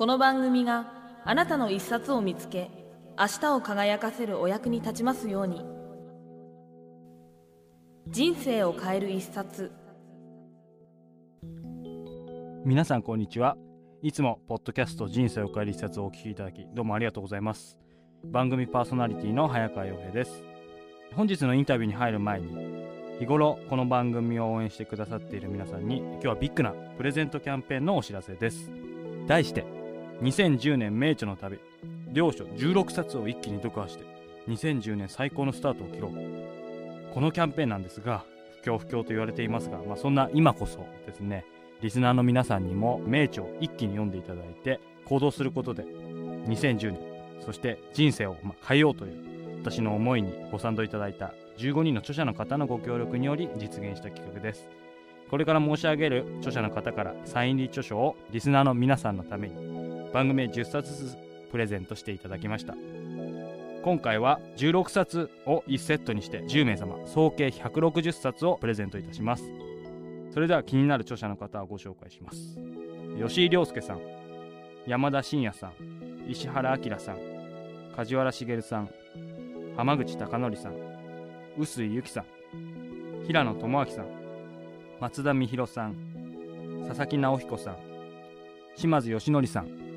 [0.00, 0.90] この番組が
[1.26, 2.70] あなたの一冊を見つけ
[3.18, 5.62] 明日を輝かせるお役に立ちますように。
[8.08, 9.70] 人生を変える一冊。
[12.64, 13.58] 皆さんこんにちは。
[14.00, 17.76] いつもポッドキャスト人生を変える一冊をお聞きいただきどうもありがとうございます。
[18.24, 20.42] 番組パーソナリティの早川洋平です。
[21.14, 22.56] 本日のインタビューに入る前に
[23.18, 28.70] 日頃この番組を応援してくださっている皆さんに今日はビッグなプレゼントキャンペーンのお知らせです。
[29.26, 29.78] 題して
[30.22, 31.58] 2010年名著の旅。
[32.12, 34.04] 両書16冊を一気に読破して
[34.48, 37.14] 2010年最高のスタートを切ろう。
[37.14, 38.24] このキャンペーンなんですが
[38.62, 41.44] 不況不況と言われていますが、まあ、そんな今こそですね
[41.80, 47.00] リスナーの皆さんにも名著を一気に読んでいただいて行動することで2010年
[47.44, 54.68] そして人生をま変えようという私の思いにご賛同いただいた15人の著者の方のご協力により実現した企画です。
[55.30, 59.79] これから申し上げる著者の方からサイン入り著書をリスナーの皆さんのために
[60.12, 61.16] 番組へ10冊ずつ
[61.50, 62.74] プレゼントしていただきました。
[63.82, 69.44] 今回は16冊を1セットにして10名様総計160冊をプレゼントいたします。
[70.32, 72.58] それでは気になる著者の方をご紹介します。
[73.18, 74.00] 吉井亮介さん
[74.86, 75.72] 山田真也さん
[76.30, 77.18] 石原明さん
[77.96, 78.90] 梶原茂さん
[79.76, 80.74] 浜口貴則さん
[81.58, 82.24] 臼井由紀さん
[83.26, 84.06] 平野智明さん
[85.00, 85.96] 松田美弘さん
[86.86, 87.76] 佐々木直彦さん
[88.76, 89.89] 島津義則さん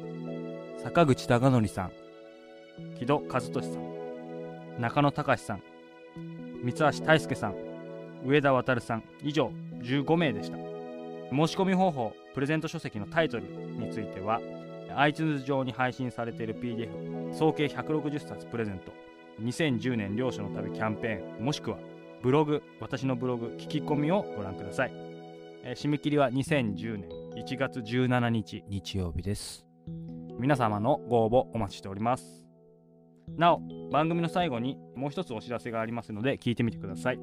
[0.83, 1.91] 坂口孝則さん。
[2.99, 4.81] 木戸和俊さん。
[4.81, 5.63] 中野隆さん。
[6.63, 7.55] 三橋大輔さん。
[8.25, 9.03] 上田渉さん。
[9.21, 9.51] 以上
[9.81, 10.57] 15名でした。
[11.33, 14.39] 申し込み方法プレゼント書籍のタイトルについては
[14.95, 18.91] iTunes 上に配信されている PDF 総計160冊プレゼント
[19.41, 21.77] 2010年両所の旅キャンペーンもしくは
[22.21, 24.91] ブログ私のブログ聞き込みをご覧ください、
[25.63, 28.63] えー、締め切りは2010年1月17日。
[28.67, 29.65] 日曜日です
[30.43, 32.45] 皆様のご応募お待ちしております。
[33.37, 33.61] なお
[33.93, 37.19] 番組の最後にもう一つお知らせがありますので聞いてみてください。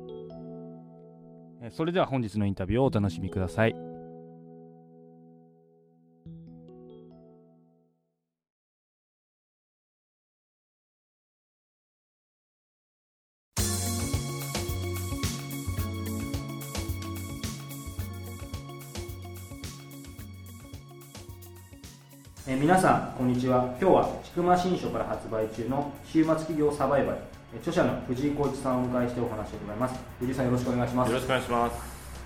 [1.70, 3.90] それでは本日のインタビューをお楽しみください。
[22.49, 23.69] えー、皆さんこんにちは。
[23.77, 27.21] 今日は千曲新書から発売中の週末企業サバイバル
[27.61, 30.01] 著者の藤井浩一さんをお迎えしてお話を伺います。
[30.17, 31.12] 藤井さんよろしくお願いします。
[31.12, 31.77] よろしくお願いします。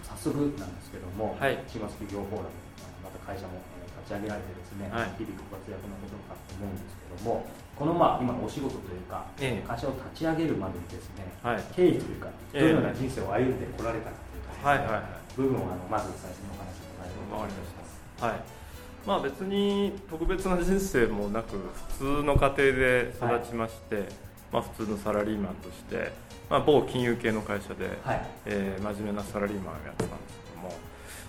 [0.07, 2.55] 早速なんですけども、はい、週末企業フォーラム
[3.03, 3.59] また会社も
[4.07, 18.23] 立ち上げられてですね、はい、日々ご活躍のことかと思うんですけどもこのまあ今お仕事というか、ええ、会社を立ち上げるまでにですね、はい、経緯というかどのような人生を歩んでこられたかというか、ね、はいはいはい、部分をあのまず最初のお話を伺いたいと思います。
[18.23, 18.64] はい
[19.07, 21.57] まあ別に特別な人生もなく
[21.99, 24.05] 普通の家庭で育ちまして、はい、
[24.53, 26.13] まあ、普通のサラリーマンとして、
[26.49, 30.75] まあ、某金融系の会社で、はい、えー、真面目なサラリーマンをやってたんですけども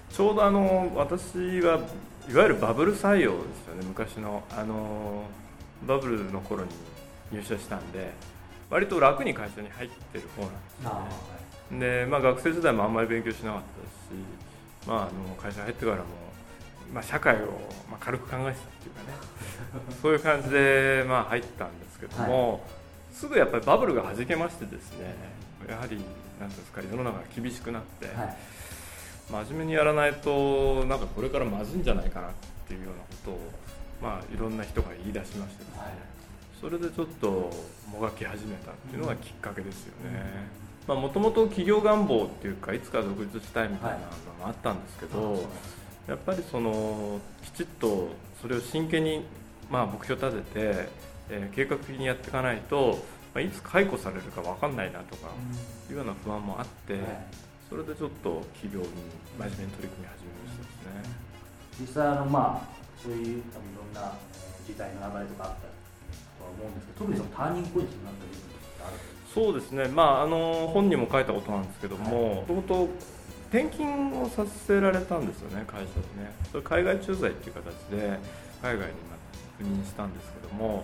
[0.09, 1.79] ちょうどあの私は
[2.29, 4.43] いわゆるバブル採用ですよね昔の。
[4.51, 5.23] あの
[5.85, 6.69] バブルの頃に
[7.31, 8.11] 入社したんで
[8.69, 11.79] 割と楽に会社に入ってる方なんですね。
[11.79, 16.03] で、まあ、学生時代もあんまり勉強しなかったですし、まあ、あの会社入ってからも
[16.93, 17.47] まあ、社会を
[17.89, 19.35] まあ軽く考えてたっていうかね。
[20.01, 22.61] そういう感じでまあ入ったんですけども、はい、
[23.13, 25.15] すぐやっぱりバブルがはじけましてですね
[25.67, 25.99] やはり
[26.39, 28.37] 何ですか世の中が厳しくなって、はい、
[29.47, 32.31] 真面目にやらないとなんかこれからまずいんじゃないかなっ
[32.67, 33.39] ていうようなことを、
[34.01, 35.91] まあ、いろんな人が言い出しましてですね、はい、
[36.61, 37.51] それでちょっと
[37.91, 40.65] もがき始めたっていうのがきっかけですよね。
[40.87, 44.01] もともと企業願望っていうかいつか独立したいみたいなの
[44.39, 45.43] もあったんですけど、
[46.07, 48.09] やっぱりそのきちっと
[48.41, 49.25] それを真剣に
[49.69, 50.89] まあ目標立てて、
[51.29, 52.99] えー、計画的にやっていかないと、
[53.33, 55.29] まあ、いつ解雇されるか分かんないなとか
[55.89, 57.01] いうような不安もあって、うん、
[57.69, 58.87] それでちょっと企業に
[59.39, 61.25] 真面目に取り組み始めましたですね。
[61.81, 64.13] 実際あのまあそういう多分いろんな
[64.65, 72.89] 時代の流れとかあったとは思うんですけど特にそのターニングポイントになった部分ってあるそうですね、まあ、あの本にも書いたことなんですけども、もともと
[73.51, 76.33] 転勤をさせられたんですよね会社でね。
[76.51, 78.19] それ海外駐在っていう形で
[78.61, 78.93] 海外に
[79.59, 80.83] 任したんですけども、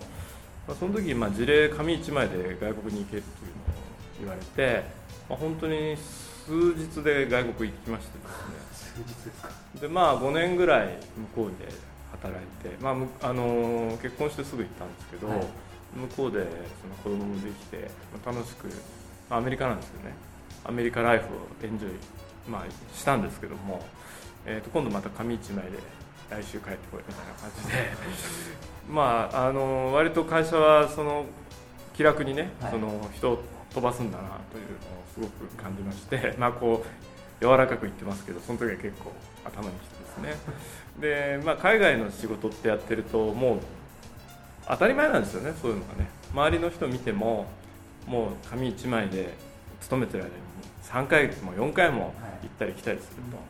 [0.68, 3.81] まあ、その時、まあ、事例紙1枚で外国に行けっていうのを
[4.19, 4.84] 言われて、
[5.30, 8.25] まあ、本当に数日で外国行きましてで
[8.74, 9.04] すね。
[9.04, 9.50] 数日ですか。
[9.80, 10.98] でまあ5年ぐらい
[11.36, 11.72] 向こうで
[12.12, 12.92] 働いて、ま
[13.22, 15.40] ああの結婚してすぐ行ったんですけど、はい、
[15.96, 16.40] 向こうで
[17.04, 17.90] その子供もできて、
[18.25, 18.68] まあ、楽しく、
[19.30, 20.13] まあ、アメリカなんですよね。
[20.63, 21.28] アメリカライフを
[21.63, 21.92] エンジョイ、
[22.48, 23.86] まあ、したんですけども、
[24.46, 25.78] えー、と今度また紙一枚で
[26.30, 27.92] 来週帰ってこいみたいな感じで。
[28.90, 31.26] まああの割と会社はその
[31.94, 33.44] 気楽にね、はい、その人を
[33.74, 39.12] 飛ばすんだなというのをすごく感じましてまあこう柔らかく言ってますけどその時は結構
[39.46, 40.36] 頭にきてですね。
[41.00, 43.60] で、まあ、海外の仕事ってやってるともう
[44.68, 46.10] 当たり前なんですよねそういうのがね。
[46.34, 47.46] 周りの人見ても
[48.08, 49.34] もう紙1枚で
[49.82, 50.36] 勤めてる間に
[50.83, 53.44] 3回も4回も行ったり来たりすると、は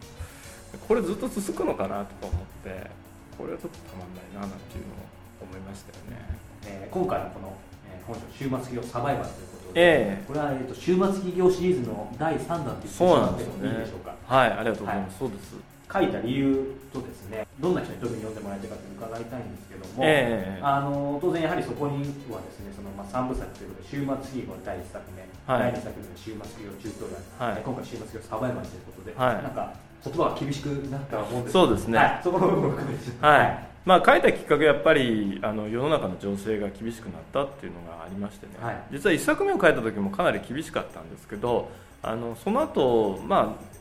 [0.75, 2.31] い、これずっと続くのかなとか思っ
[2.63, 2.89] て
[3.37, 7.57] これはちょっとたまんないななんていうのを思いましたよね、えー、今回のこの、
[7.89, 15.71] えー、本書「週末企業サバイバル」ということで、えー、これは、えーと、週末企業シリーズの第3弾というそうなんですよねいいでしょうかはいありがとうございます、はい、そうです。
[15.91, 22.01] 書いた理由とですねどんな人に特に読んでもらいたいかと伺いたいんですけども、えー、あの当然やはりそこに
[22.33, 33.11] はですねその、まあ、3部作ということで「週末企業」第1作目、はい、第2作目の「週末企業中東や、はい、今回「週末企業サバイバル」ということで、はい、なんか言葉が厳しくなったと思うんですそうですね、はい、そこの部分も含めて。
[33.21, 33.71] はい。
[33.83, 41.71] まあ、書いたきっかけはやっぱりあの世の中の情勢が厳しくなったっていうのがありましてね、はい、実は1作目を書いた時もかなり厳しかったんですけど
[42.03, 43.71] あのその後、まあ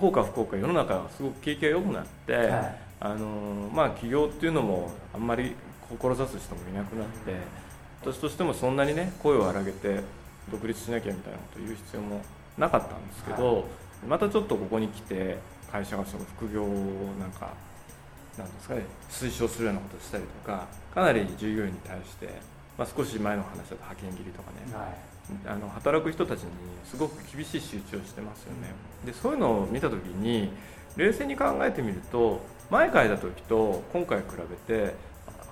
[0.00, 5.54] 幸か不幸か世の中がすごく景気が良くなって、はい、あのまあ、起業っていうのもあんまり
[5.88, 7.34] 志す人もいなくなって
[8.02, 10.00] 私としてもそんなにね声を荒げて
[10.50, 12.20] 独立しなきゃみたいなことを言う必要も
[12.58, 13.64] なかったんですけど、はい、
[14.06, 15.38] またちょっとここに来て
[15.72, 16.66] 会社がその副業を
[17.18, 17.54] なんか
[18.36, 22.28] なんですかね推奨するようなことをしたりとかかなり従業員に対して、
[22.76, 25.10] まあ、少し前の話だと派遣切りとかね、はい。
[25.46, 26.48] あの働く人たちに
[26.84, 28.74] すごく厳しい仕打ちをしてますよね。
[29.06, 30.52] でそういうのを見た時に
[30.96, 34.24] 冷静に考えてみると前書いた時と今回比
[34.68, 34.94] べて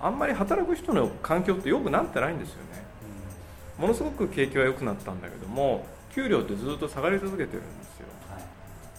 [0.00, 2.86] あんまり働く人の環境って良くなってないんですよね。
[3.76, 8.06] ものすごく景気は良くなったんだけども給料ってずっと下がり続けてるんですよ。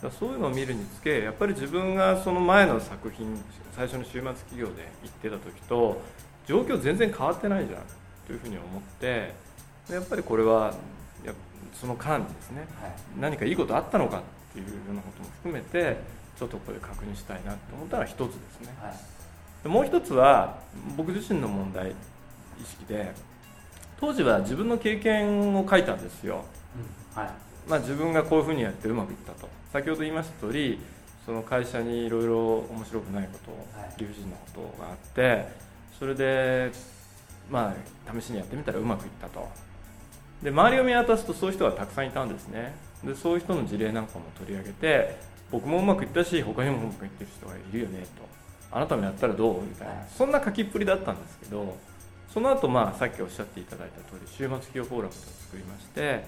[0.02, 3.42] だそういうのを見るにつけやっぱり自分がその前の作品
[3.76, 6.02] 最初の週末企業で行ってた時と
[6.48, 7.82] 状況全然変わってないじゃん
[8.26, 9.34] というふうに思って
[9.90, 10.74] やっぱりこれは
[11.26, 11.34] や
[11.74, 14.22] その間にですね、はい、何かいいことあったのかっ
[14.54, 15.98] ていうようなことも含めて
[16.40, 18.94] ちょっとこれ確認したいなと思ったら一つですね、は
[19.66, 20.58] い、もう一つは
[20.96, 21.94] 僕自身の問題意
[22.66, 23.14] 識で
[24.00, 26.46] 当時は自分の経験を書いたんですよ、
[27.16, 27.32] うん、はい。
[27.68, 29.50] まあ、自分がこういうふうにやってうまくいったと。
[29.74, 30.80] 先ほど言いました通り
[31.26, 33.52] その会社にいろいろ面白くないこと、
[34.00, 35.48] 理不尽なことがあって
[36.00, 36.72] それで
[37.52, 37.76] ま
[38.08, 39.48] あ試しにやってみたらうまくいったと。
[40.42, 42.74] で周りを見渡すとそういう人がたくさんいたんですね。
[43.04, 45.18] でそういう人の事例なんかも取り上げて
[45.52, 48.08] 僕もうまくいったし他にもうまくいってる人がいるよねと。
[48.72, 49.64] あなたもやったらどう？
[49.64, 49.94] みたいな。
[50.16, 51.76] そんな書きっぷりだったんですけど
[52.34, 56.24] その後まあさっきおっしゃっていただいた通り週末企業フォーラムを作りまして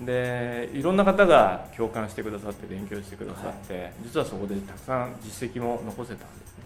[0.00, 6.64] でいろんな方が共感してくださって勉強してくださって、実はそこでたくさん実績も残せたんですね。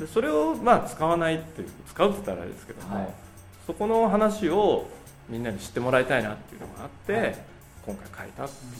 [0.00, 3.14] でそれをまあ使わないっていう使うって言ったらあれですけども、はい、
[3.66, 4.88] そこの話を
[5.28, 7.38] みんなに知ってもらいたいなっていうのがあって、はい、
[7.84, 8.72] 今回書いたっていう、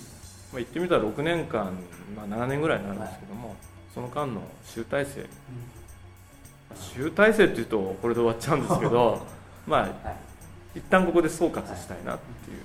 [0.52, 1.72] まあ、言ってみたら6年間、
[2.14, 3.56] まあ、7年ぐらいになるんですけども、はい、
[3.94, 5.26] その間の集大成、うん、
[6.76, 9.26] 集大成っていうとこれで終わっちゃうんですけど
[9.66, 9.92] まあ、はい、
[10.78, 12.58] 一旦ここで総括したいなっていう、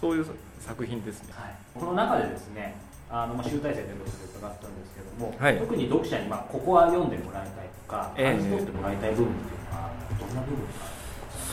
[0.00, 0.26] そういう
[0.58, 1.34] 作品ですね、
[1.74, 2.74] この中でですね
[3.10, 10.86] あのまあ集大成ということで伺ったんですけども、はい、特に読者にまあここは読んでもらいたいとか感じ取ってもらいたい部分っていうのはどんな部分ですか？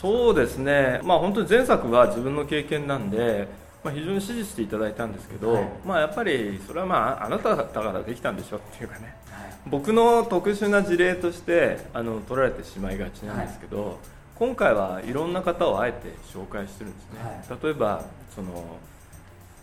[0.00, 3.48] そうですね、まあ、本当に前作は自分の経験なんで、
[3.82, 13.94] まあ、非常に支持していただいたんですけど、はい、まあ、やっぱりそれは、まあ、あなただからできたんでしょっていうかね、はい、僕の特殊な事例としてあの取られてしまいがちなんですけど、はい、
[14.36, 18.78] 今回はいろんな方をあえて紹介してるんですね、例えばその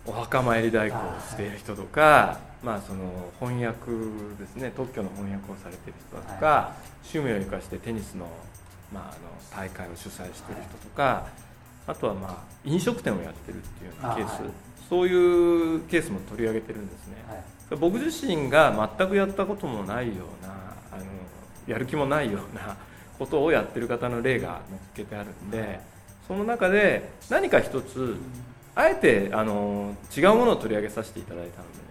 [0.06, 3.92] お墓参り代行をしている人とか、まあ、その翻訳
[4.40, 4.72] ですね。
[4.76, 6.74] 特許の翻訳をされている人とか、
[7.14, 8.26] 趣味を生かしてテニスの
[8.94, 11.28] まあ、あの大会を主催してる人とか、
[11.88, 14.52] あとは、まあ、飲食店をやってるっていうケース、はい、
[14.90, 20.54] そういうケースも取り上げてるんですね、はい、僕自身が全くやったこともないような
[20.92, 21.06] あの
[21.66, 22.78] やる気もないような
[23.18, 25.80] ことをやってる方の例が載っけてあるんで
[26.28, 28.18] その中で何か一つ
[28.76, 31.87] あえてあの違うものを取り上げさせていただいたのでね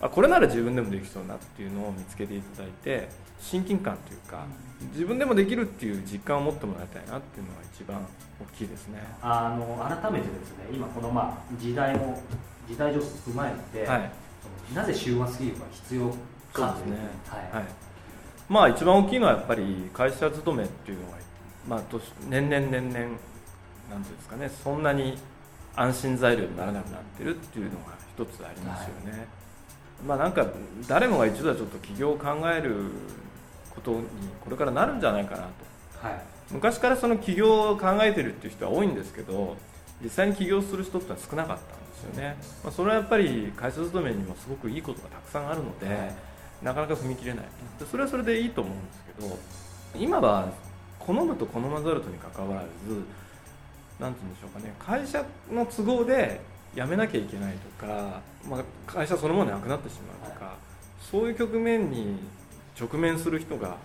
[0.00, 3.08] あこれなら自分でもできそうなっていうのを見つけていただいて
[3.40, 4.44] 親近感というか
[4.92, 8.06] 自分でもできるっていう実感を持ってもらいたいなっていうのが一番
[8.40, 9.02] 大きいですね。
[9.20, 12.18] あの改めてですね今このまあ時代の
[12.68, 16.14] 時代状況を踏まえて、はい、なぜ終末企業が必要
[16.52, 17.64] かですね、はい、はい、
[18.48, 21.16] まあ一番大きいのはやっぱり会社勤めっていうのが、
[21.68, 21.82] まあ、
[22.28, 22.98] 年々年々
[23.90, 25.18] なんていうんですかねそんなに
[25.74, 29.20] 安心材料にならなくなってるっていうのが一つありますよね、はい、
[30.06, 30.46] まあなんか
[30.86, 32.74] 誰もが一度はちょっと起業を考える
[33.74, 34.04] ことに
[34.44, 39.56] これからなるんじゃないかなと、はい、昔からその起業を考えてるっていう人は多いんですけど
[40.02, 41.66] 実際に起業する人ってのは少なかったん
[42.12, 46.14] ですよね、まあ、それはやっぱり会社勤めにもすごくいいことがたくさんあるので、はい、
[46.62, 47.44] なかなか踏み切れない。
[47.90, 49.38] それはそれでいいと思うんですけど
[49.96, 50.48] 今は
[51.00, 52.68] 好むと好まざるとにかかわらず
[53.98, 54.74] 何て言うんでしょうかね。
[54.78, 56.40] 会社の都合で
[56.78, 60.54] 辞めなきゃいけないとか、まあ、会社そのものなくなってしまうとか、
[61.10, 62.18] そういう局面に
[62.80, 63.76] 直面する人が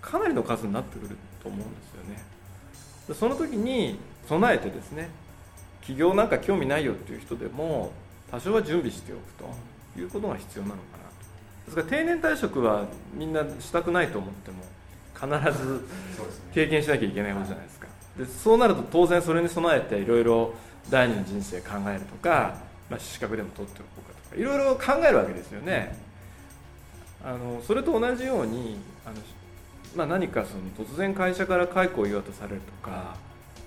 [0.00, 3.14] かなりの数になってくると思うんですよね。
[3.14, 5.10] その時に備えてですね
[5.82, 7.92] 起業なんか興味ないよっていう人でも
[8.30, 9.22] 多少は準備しておく
[9.94, 11.10] ということが必要なのかなと。
[11.66, 14.62] ですから定年退職はみんなしたくないと思っても
[15.14, 15.86] 必ず
[16.54, 17.88] 経験しなきゃいけないことじゃないですか。
[18.18, 20.54] でそうなると当然それに備えていろいろ
[20.90, 22.56] 第二の人生考えるとか、
[22.90, 25.96] まあ、資格でも取っておこうかとかいろいろ考えるわけですよね、
[27.24, 29.16] あのそれと同じようにあの、
[29.96, 33.16] まあ、何かその突然会社から解雇を言おうとされるとか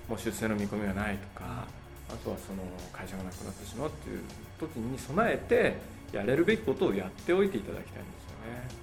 [0.08, 1.66] もう出世の見込みがないとか
[2.08, 2.62] あとはその
[2.92, 4.20] 会社がなくなってしまうっていう
[4.58, 5.76] 時に備えて
[6.16, 8.82] やれるべきことをやっておいていただきたいんですよね。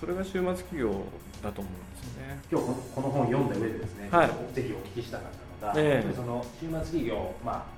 [0.00, 1.04] それが週末企業
[1.42, 2.38] だと思うんですよね。
[2.50, 7.76] 今日この本を読んだ上でですね、はい、ぜひお聞きしたかったのが、えー、その週末企業、まあ、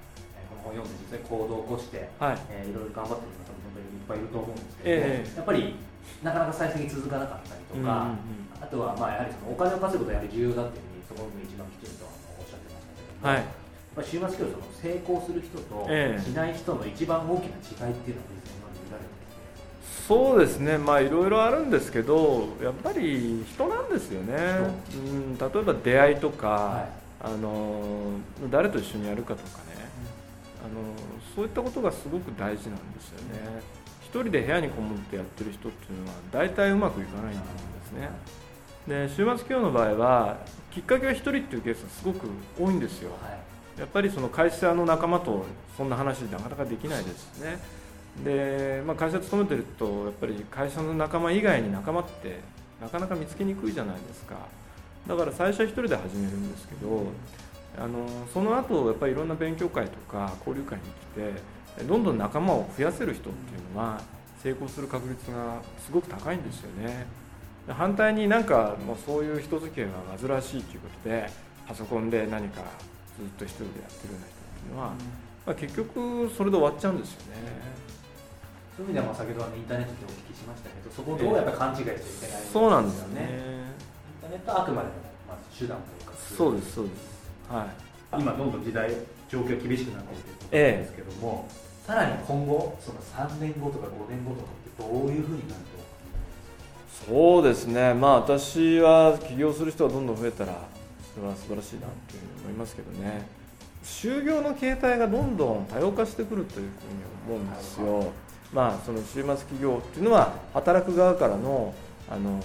[0.50, 2.38] この本を読んで実際行動を起こして、はい。
[2.50, 5.74] えー、いろいろ頑張ってる方も本当にいっぱいいると思うんですけど、えー、やっぱり
[6.22, 19.18] なかなか最初に続かなかったりとか、うんうんうん、あとはまあやはりそのお金を稼ぐことがやはり重要だっていうふうにそこの一番きちんとおっしゃってましたけども、はいまあ、週末企業その成功する人としない人の一番大きな違いっていうのは今見られて
[20.08, 20.78] そうですね。
[20.78, 24.34] まあいろいろあるんですけどやっぱり人なんですよね、
[24.94, 26.88] うん、例えば出会いとか、はい、
[27.20, 28.12] あの
[28.50, 29.64] 誰と一緒にやるかとかね、
[30.62, 30.94] うん、あの
[31.34, 33.62] そういったことがすごく大事なんですよね。
[34.02, 37.44] 一人で部屋にこもってやってる人っていうのは大体うまくいかないんで
[37.84, 38.08] すね。
[38.86, 40.38] で週末企業の場合は
[40.70, 42.26] きっかけは1人っていうケースがすごく
[42.58, 43.28] 多いんですよ、は
[43.76, 43.80] い。
[43.80, 45.44] やっぱりその会社の仲間と
[45.76, 47.58] そんな話なかなかできないですね。
[48.24, 52.40] で、まあ、会社勤めてるとやっぱり会社の仲間以外に仲間って
[52.80, 54.36] なかなか見つけにくいじゃないですか
[55.08, 57.06] だから最初は1人で始めるんですけど
[57.78, 64.00] あのその後やっぱりいろんな勉強会とか交流会に来てどんどん仲間を増やせる人っていうのは
[64.42, 67.06] 成功する確率がすごく高いんですよね。
[67.68, 69.88] 反対になんかもうそういう人付き合い
[70.22, 71.28] が煩しいということで
[71.66, 72.62] パソコンで何か
[73.18, 74.88] ずっと一人でやってるような人っていうのは、
[75.44, 77.78] まあ、結局それで終わっちゃうんですよね。
[78.74, 83.67] そういう意味では先ほどは、ね、インターネットでお聞きしましたけどそこをどうやっぱ勘違いしちゃいけない、ね、そうなんですよね
[84.30, 84.94] ネットはあくまでも
[85.28, 87.28] まず手段というかそうですそうです。
[87.48, 88.20] はい。
[88.20, 88.90] 今どんどん時代
[89.28, 91.52] 状況厳しくなっているということなんですけども、え
[91.84, 95.78] え、さらに今後その3年後とか5年後とかってどういうふうになると
[97.06, 97.94] そうですね。
[97.94, 100.54] まあ私は起業する人がどんどん増えたら
[101.14, 103.26] それは素晴らしいなというふうに思いますけどね。
[103.84, 106.68] 就業の形態がどんどん多様化してくるという
[107.26, 108.12] ふうに思うんですよ。
[108.52, 111.74] まあ、その週末企業っていうのは働く側からの
[112.10, 112.40] あの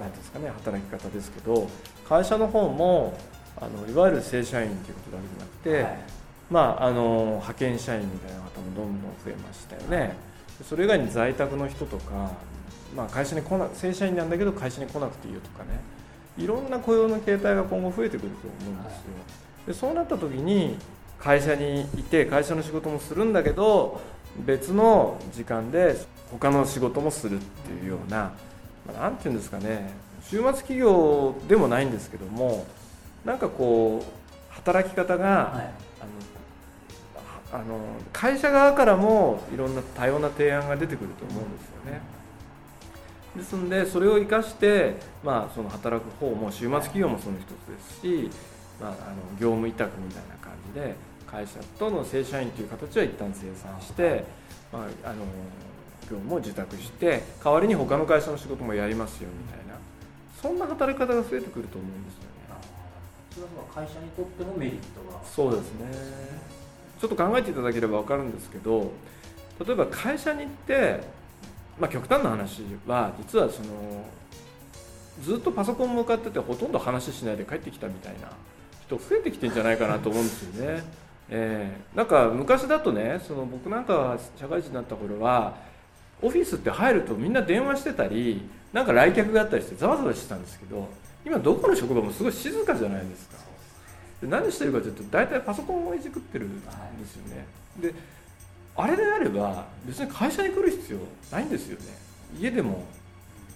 [0.00, 1.68] 何ですかね働き方ですけど
[2.08, 3.18] 会社の方も
[3.58, 5.98] あのいわゆる正社員ということだけじゃなくて、はい、
[6.50, 10.14] まあ、あの派遣社員みたいな方もどんどん増えましたよね。
[10.68, 12.32] それ以外に在宅の人とか、
[12.94, 15.80] まあ、会社に来な正社員なんだけど会社に来なくていいよとかね
[16.38, 19.00] いろんな雇用の形態が今後増えてくると思うんですよ。
[19.66, 20.76] でそうなった時に
[21.18, 24.00] 会社にいて会社の仕事もするんだけど
[24.38, 25.96] 別の時間で
[26.30, 28.32] 他の仕事もするっていうような
[28.92, 29.90] 何、まあ、て言うんですかね。
[30.22, 32.66] 週末企業でもないんですけども
[33.24, 35.70] なんかこう働き方が、はい、
[37.52, 37.78] あのあの
[38.12, 42.00] 会社側からもいろんな多様な提案が出てくると思うんですよね。
[43.36, 48.30] ですんでそれを生かして、まあ、その働く方も週末企業もその一つですし、
[48.80, 48.96] まあ、あの
[49.38, 50.94] 業務委託みたいな感じで
[51.26, 54.24] 会社との正社員という形は一旦生産して、
[54.72, 55.16] まあ、あの
[56.10, 59.74] 業務を受託して代わりに他の会社の仕事もやりますよみたいな
[60.40, 62.26] そんな働き方が増えてくると思うんですよね。
[63.36, 65.86] それは会社にとってもメリットがそうですね
[66.98, 68.92] ちょっと考えていただければ分かるんですけど
[69.64, 71.00] 例えば会社に行って、
[71.78, 74.06] まあ、極端な話は実はその
[75.22, 78.30] ずっとパソコン向かっててほとんど話しないで帰ってきたみたいな
[78.86, 80.84] 人増えてきてんじゃないかなと思うんですよね。
[81.28, 85.56] えー、なんか昔だとねその僕なんか社会人になった頃は
[86.22, 90.88] オフィスって入るとみんな電話してたりなんか来客があったりしてざわざわしてたんですけど
[91.24, 93.36] 今どこの職場もすごい静かじゃないですか。
[94.22, 96.70] で何してるかというと大体パソコンをいじくってるんで
[97.06, 97.46] すよね。
[97.80, 97.94] で
[98.76, 100.98] あれであれば別に会社に来る必要
[101.30, 101.86] ないんですよね。
[102.38, 102.84] 家でも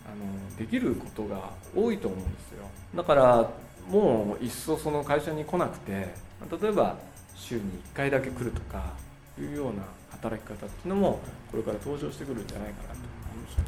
[0.06, 2.64] あのできることが多いと思うんですよ。
[2.94, 3.50] だから
[3.88, 6.14] もう一層その会社に来なくて
[6.60, 6.96] 例えば
[7.36, 8.92] 週に1回だけ来るとか
[9.38, 13.64] いうような働き方っていうのもこれから登場してくるんじゃないかなと思いますね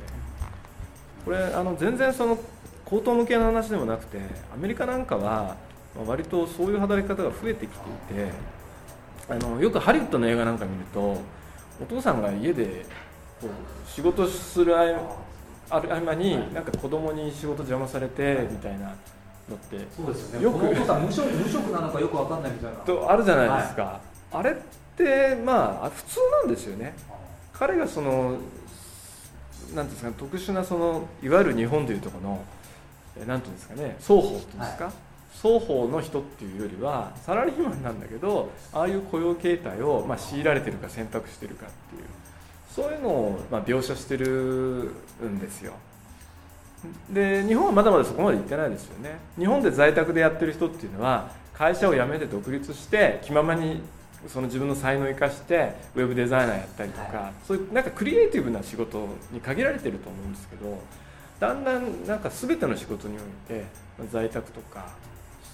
[1.25, 2.39] これあの全然その
[2.85, 4.19] 口頭向けの話でもなくて
[4.55, 5.57] アメリカなんかは
[6.07, 8.31] 割とそういう働き方が増えてきていて
[9.29, 11.19] あのよくハリウッドの映画なんか見ると
[11.81, 12.85] お父さんが家で
[13.41, 14.97] こう仕事する合
[15.71, 18.95] 間になんか子供に仕事邪魔されてみたいな
[19.49, 20.45] のってそうですよね。
[20.45, 22.77] よくお父さん無職無職なのかよく分かんないみたいな。
[22.79, 24.01] とあるじゃないですか、は
[24.35, 24.55] い、あれっ
[24.97, 26.95] てまあ普通なんですよね。
[27.53, 28.39] 彼がその
[29.75, 32.45] なんですか特殊なそのいわゆる日本でいうとこの
[33.27, 34.95] なんていうんですかね双方っていうんですか、はい。
[35.35, 42.05] 双方の人っていうよりはサラリーマンなんだけどああいう雇用形態をまあ強いられてるか選択してるかっていう
[42.71, 45.75] そういうのをまあ描写してるんですよ。
[47.11, 49.19] で日本はまだまだそこまで行ってないですよね。
[49.39, 53.83] 日本で在宅でやってる人っていうのは会社を辞めて独立して気ままに
[54.29, 60.79] その自分の才能を生かしてウェブデザイナーやったりとか、はい、そういうなんかクリエイティブな仕事に限られてると思うんですけど
[61.41, 63.65] だんだんなんか全ての仕事において
[64.11, 64.87] 在宅とか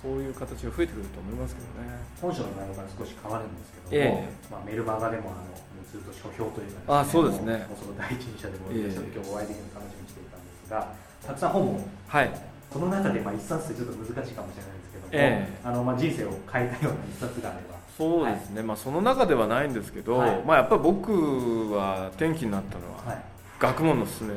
[0.03, 1.99] そういう形が増えてくると思いますけどね。
[2.23, 5.59] 本書の内容から少し変わるんですけども、えー、まあ、メルマガでもあの
[5.91, 7.67] ずっと書評というか、ね、あそうですね。
[7.67, 10.95] もうその第一人者でも、えー、今日お会いできるの楽しみにしていたんですが
[11.27, 12.31] たくさん本も、はい、
[12.71, 23.25] その中でまあ一冊ってちょっと難しいかもしれないんですけども、えー、あのまあ人生を変えたような一冊があればそうですね、はい、まあ、その中ではないんですけど、はい、まあ、やっぱり僕は転機になったのは、はい、
[23.59, 24.35] 学問のすすめ。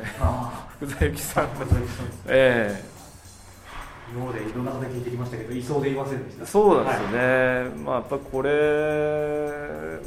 [0.80, 1.46] 福沢諭吉さん。
[2.28, 3.02] ええ。
[4.14, 6.46] 今までいろんな方聞いてきましたけど、いそうでいませんでした。
[6.46, 8.50] そうなんですよね、はい、まあ、やっぱこれ、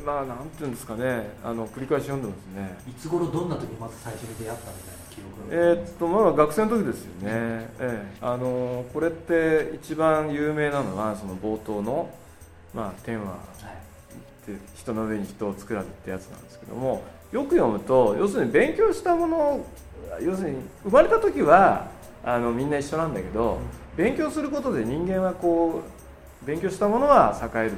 [0.04, 2.78] まあ、なんていうんですかね、あの繰り返し読んでますね。
[2.90, 12.10] いつ頃どんな時まず最初に出会ったみたいな記憶えー、っとまだ学生の時ですよね、ええ、あのこれって一番有名なのは、その冒頭の、
[12.74, 19.66] まあ、天は、って人の上に人を作らずってやつなんですけども、よく読むと、要するに勉強したもの、
[20.20, 21.88] 要するに生まれた時は
[22.24, 23.60] あのみんな一緒なんだけど、
[23.96, 25.82] 勉強することで人間はこ
[26.42, 27.74] う勉強したものは栄えるし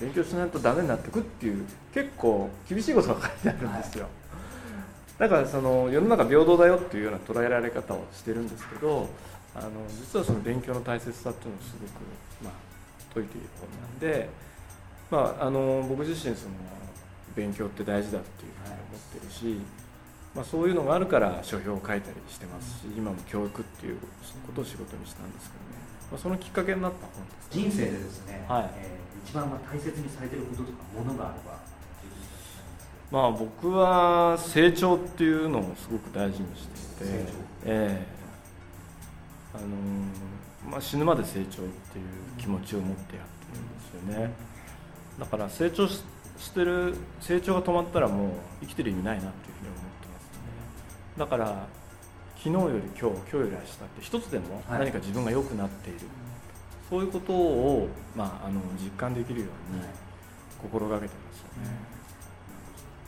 [0.00, 4.06] 勉強しないとダメになってくっていう結構厳しいことが書いてあるんですよ、
[5.18, 9.08] だからその世の中平等だよっていうような捉えられ方をしてるんですけど
[9.54, 11.90] あの実はその勉強の大切さっていうのをすごく、
[12.44, 12.52] まあ、
[13.14, 14.28] 説いている本なんで、
[15.10, 16.54] まあ、あの僕自身その
[17.34, 19.60] 勉強って大事だっていうふうに思ってるし、
[20.34, 23.98] まあ、そういうのがあるから書評を書いたりしてますし今も教育っていう
[24.46, 28.70] ことを仕事にしたんですけどね、まあ、そのきっかけになった本です、ね、人生でですね、はい。
[28.76, 31.58] えー、一番大切にされてることとかものがあれば
[33.10, 36.68] まあ僕は成長っていうのをすごく大事にし
[36.98, 37.32] ていて、
[37.64, 38.18] えー
[39.56, 39.68] あのー、
[40.70, 41.68] まあ、死ぬまで成長っていう
[42.38, 44.32] 気持ちを持ってやってるんですよね。
[45.18, 46.02] だから成長し
[46.54, 49.88] てる成長が止まったらもう生きてる意味ないなっていうふうに思
[51.18, 51.66] だから
[52.36, 56.08] 昨日より今日今日より明日って一つでも何か自分が良くなっている、はい、
[56.88, 59.82] そういうことを、まあ、あの実感できるように
[60.62, 61.74] 心がけてますよね。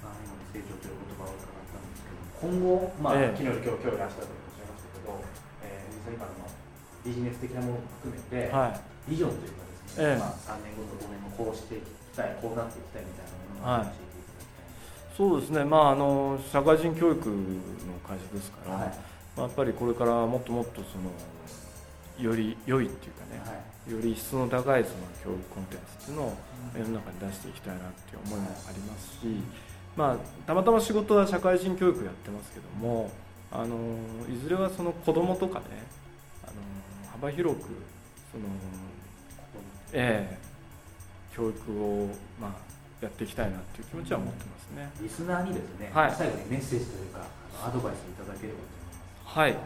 [0.02, 5.22] まあ、今成長という言葉を伺ったんですけど今後、まあ、ええ、昨日より今日今日より明日とおっしゃいましたけど、
[5.62, 6.50] えー、実際今の
[7.04, 14.10] ビジネス的なものも含めて、はい、ビジョンというかですね、ええ、まあ、3年後と5年後こうしていきたいこうなっていきたいみたいなものを教えて
[15.20, 17.36] そうですね、まあ、あの社会人教育の
[18.06, 18.94] 会社ですから、はい、ま
[19.36, 21.12] あ、やっぱりこれからもっともっとその
[22.18, 23.52] より良いっていうかね、は
[23.88, 26.36] い、より質の高いその教育コンテンツっていうのを
[26.74, 29.26] 世の中に出していきたいなっていう思いもありますし、
[29.96, 33.10] まあ、たまたま仕事は社会人教育やってますけども
[33.52, 33.76] あの
[34.32, 35.64] いずれはその子供とかね
[37.20, 37.62] 幅広く
[38.32, 38.44] その、
[39.92, 40.38] ええ、
[41.34, 42.08] 教育を、
[42.40, 42.50] まあ、
[43.02, 44.90] やっていきたいなっていう気持ちは持ってますね。
[45.02, 47.26] リスナーにですね、はい、最後にメッセージというか
[47.62, 49.38] アドバイスいただければと思います。
[49.38, 49.56] はい。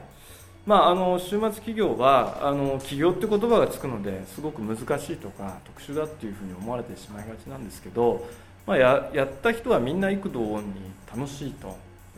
[0.66, 8.26] まあ、あの週末企業はあの企業って言葉がつくのですごく難しいとか特殊だっていうふうに思われてしまいがちなんですけど
[8.66, 10.72] まあ、ややった人はみんな幾度に
[11.14, 11.76] 楽しいと、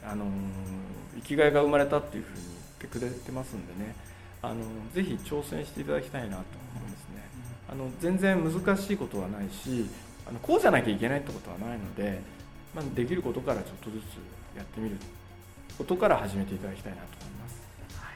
[0.08, 0.24] あの
[1.16, 3.96] 生きがいが生まれたっていうふうに言ってくれてますんでね
[4.46, 4.62] あの
[4.94, 6.42] ぜひ挑戦していただきたいなと
[6.76, 7.22] 思いますね。
[7.68, 9.86] あの全然難しいことはないし
[10.28, 12.20] あのこうじゃなきゃいけないってことはないので、
[12.74, 14.02] まあ、できることからちょっとずつ
[14.56, 14.96] やってみる
[15.76, 17.60] ことから始めていただきたいなと思います、
[17.98, 18.14] はい。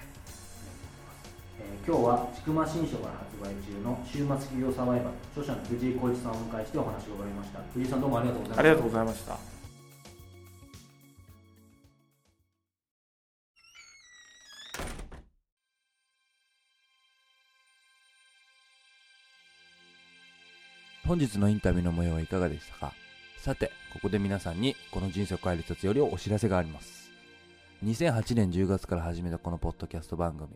[1.60, 7.60] えー、今日は千曲新書から発売中の週末企業サバイバル著者の藤井浩一さんをお迎えしてお話を伺いました。
[7.74, 8.60] 藤井さんどうもありがとうございました。
[8.60, 9.59] ありがとうございました
[21.10, 22.92] 本日のインタビューの模様はいかがでしたか？
[23.36, 27.10] さて、ここで皆さんにこの人生を変える一つよりお知らせがあります。
[27.84, 30.50] 2008年10月から始めたこのポッドキャスト番組、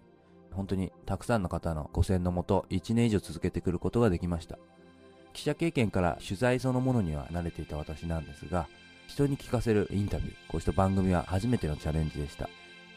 [0.53, 4.57] 本当にたくさんの方のご支援のもと1年以上続けてくることができました。
[5.33, 8.69] 記者経験から取材そのものには慣れていた私なんですが、
[9.09, 12.49] 人に聞かせるインタビュー、こうした番組は初めてのチャレンジでした。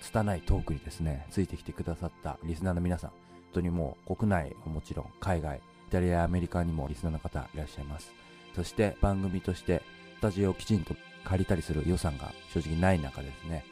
[0.02, 3.18] 拙いトークにですね、ついてきてくださったリスナーの皆さん、本
[3.52, 8.12] 当にもう国内もちろん海外、イタリアやアメリカにもリスナーの方いらっしゃいます。
[8.56, 9.82] そして番組として
[10.18, 13.64] スタジオをきちんと借りたりする予算が正直ない中ですね、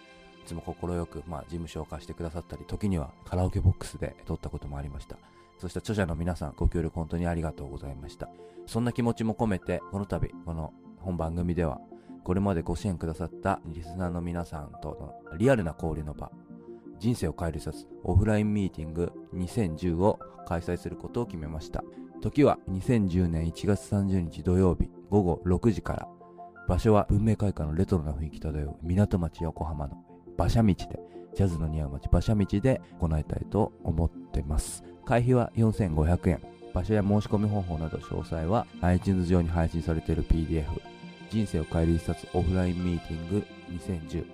[0.44, 0.76] いつも快
[1.08, 5.18] く、まあ、事務所を貸してくださったり、時にはカラオケボックスで撮ったこともありました。
[5.58, 8.30] そして著者の皆さん、ご協力本当にありがとうございました。
[8.68, 11.80] そんな気持ちも込めて、この度、この本番組では、
[12.24, 16.32] これまでご支援くださったリスナーの皆さんとのリアルな交流の場、
[17.00, 21.84] 人生を変える一冊オフラインミーティング2010を開催することを決めました。
[22.22, 26.08] 時は2010年1月30日土曜日午後6時から。
[26.68, 29.98] 場所は文明開化のレトロな雰囲気漂う港町横浜の
[30.38, 31.00] 馬車道で、
[31.36, 34.84] ジャズの似合う街馬車道で行いたいと思ってます。
[35.06, 36.42] 会費は4500円。
[36.74, 40.66] 場所や申し込み方法など詳細は iTunes 上に配信されている PDF
[41.30, 44.26] 人生を変える一冊オフラインミーティング2010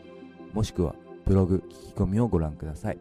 [0.54, 3.00] もしくはブログ聞き込みをご覧ください。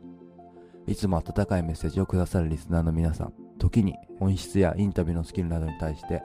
[0.87, 6.23] いつも温かいメッセージをくださるリスナーの皆さん、時に音質やインタビューのスキルなどに対して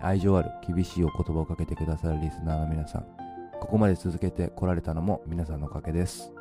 [0.00, 3.06] 愛情ある厳しいお言葉をかけてくださるリスナーの皆さん、
[3.60, 6.32] ここまで続けてこられたのも皆さんのおかげです。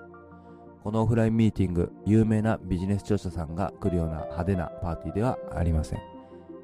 [0.84, 6.00] このオフラインミーティング、有名なビジネス著者さんが来るような派手なパーティーではありません。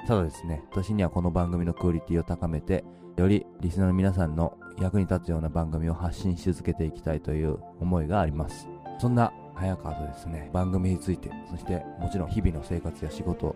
[0.07, 2.85] ただですね、私にはこの番組のクオリティを高めて、
[3.17, 8.69] よりリスナーの皆さんの役に立つような番組を発信し続けていきたいという思いがあります。
[8.99, 13.55] そんな早川とですね、番組について、そしてもちろん日々の生活や仕事、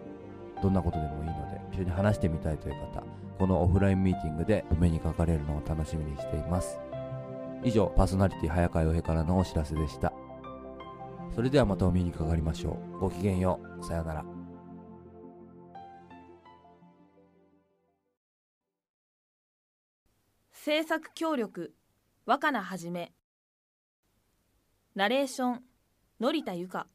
[0.61, 3.03] どんなことでもいいので、一緒に話してみたいという方、
[3.37, 6.79] このオフラインミーティングでお目にかかれるのを楽しみにしています。
[7.63, 10.13] 以上、パーソナリティ早川洋平からのお知らせでした。
[11.35, 12.99] それではまたお目にかかりましょう。
[12.99, 13.85] ごきげんよう。
[13.85, 14.25] さようなら。
[20.51, 21.73] 制作協力
[22.25, 23.13] 若菜はじめ
[24.95, 25.63] ナレーション、
[26.19, 26.87] 則田由香